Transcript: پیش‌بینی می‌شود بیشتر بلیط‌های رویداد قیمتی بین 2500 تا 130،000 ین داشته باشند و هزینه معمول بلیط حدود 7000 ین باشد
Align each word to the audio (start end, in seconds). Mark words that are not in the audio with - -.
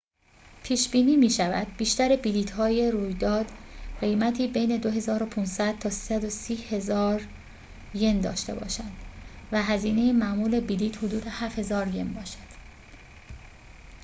پیش‌بینی 0.63 1.17
می‌شود 1.17 1.67
بیشتر 1.77 2.15
بلیط‌های 2.15 2.91
رویداد 2.91 3.45
قیمتی 4.01 4.47
بین 4.47 4.77
2500 4.77 5.79
تا 5.79 5.89
130،000 7.17 7.21
ین 7.93 8.21
داشته 8.21 8.53
باشند 8.55 8.95
و 9.51 9.63
هزینه 9.63 10.13
معمول 10.13 10.59
بلیط 10.59 10.97
حدود 10.97 11.23
7000 11.27 11.87
ین 11.87 12.13
باشد 12.13 12.47